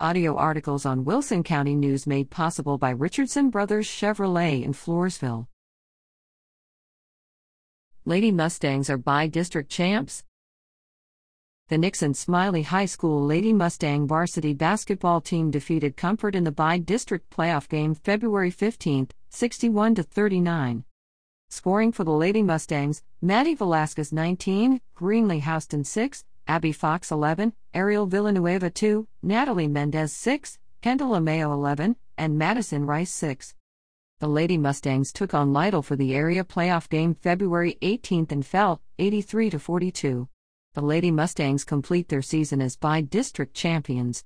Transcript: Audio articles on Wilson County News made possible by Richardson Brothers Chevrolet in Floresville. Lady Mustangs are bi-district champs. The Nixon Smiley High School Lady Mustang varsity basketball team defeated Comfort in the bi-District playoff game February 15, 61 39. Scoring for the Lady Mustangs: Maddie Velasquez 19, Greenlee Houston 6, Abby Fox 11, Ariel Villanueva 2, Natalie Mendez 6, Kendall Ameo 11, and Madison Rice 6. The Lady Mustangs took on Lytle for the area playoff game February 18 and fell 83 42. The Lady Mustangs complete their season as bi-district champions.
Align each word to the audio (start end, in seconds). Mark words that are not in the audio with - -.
Audio 0.00 0.34
articles 0.34 0.84
on 0.84 1.04
Wilson 1.04 1.44
County 1.44 1.76
News 1.76 2.04
made 2.04 2.28
possible 2.28 2.78
by 2.78 2.90
Richardson 2.90 3.48
Brothers 3.48 3.86
Chevrolet 3.86 4.64
in 4.64 4.72
Floresville. 4.72 5.46
Lady 8.04 8.32
Mustangs 8.32 8.90
are 8.90 8.98
bi-district 8.98 9.70
champs. 9.70 10.24
The 11.68 11.78
Nixon 11.78 12.12
Smiley 12.12 12.62
High 12.62 12.86
School 12.86 13.24
Lady 13.24 13.52
Mustang 13.52 14.08
varsity 14.08 14.52
basketball 14.52 15.20
team 15.20 15.52
defeated 15.52 15.96
Comfort 15.96 16.34
in 16.34 16.42
the 16.42 16.50
bi-District 16.50 17.30
playoff 17.30 17.68
game 17.68 17.94
February 17.94 18.50
15, 18.50 19.10
61 19.30 19.94
39. 19.94 20.84
Scoring 21.50 21.92
for 21.92 22.02
the 22.02 22.10
Lady 22.10 22.42
Mustangs: 22.42 23.04
Maddie 23.22 23.54
Velasquez 23.54 24.12
19, 24.12 24.80
Greenlee 24.96 25.42
Houston 25.42 25.84
6, 25.84 26.24
Abby 26.46 26.72
Fox 26.72 27.10
11, 27.10 27.54
Ariel 27.72 28.06
Villanueva 28.06 28.68
2, 28.68 29.08
Natalie 29.22 29.68
Mendez 29.68 30.12
6, 30.12 30.58
Kendall 30.82 31.12
Ameo 31.12 31.52
11, 31.52 31.96
and 32.18 32.36
Madison 32.36 32.84
Rice 32.84 33.10
6. 33.12 33.54
The 34.20 34.28
Lady 34.28 34.58
Mustangs 34.58 35.12
took 35.12 35.32
on 35.32 35.52
Lytle 35.52 35.82
for 35.82 35.96
the 35.96 36.14
area 36.14 36.44
playoff 36.44 36.88
game 36.88 37.14
February 37.14 37.78
18 37.80 38.26
and 38.30 38.44
fell 38.44 38.80
83 38.98 39.50
42. 39.50 40.28
The 40.74 40.80
Lady 40.80 41.10
Mustangs 41.10 41.64
complete 41.64 42.08
their 42.08 42.22
season 42.22 42.60
as 42.60 42.76
bi-district 42.76 43.54
champions. 43.54 44.24